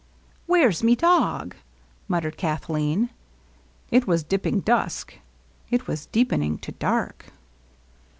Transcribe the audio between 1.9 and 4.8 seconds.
muttered Kathleen. It was dipping